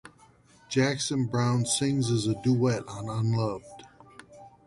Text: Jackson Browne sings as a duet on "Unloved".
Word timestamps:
Jackson 0.67 1.27
Browne 1.27 1.63
sings 1.63 2.09
as 2.09 2.25
a 2.25 2.33
duet 2.41 2.83
on 2.87 3.07
"Unloved". 3.07 3.83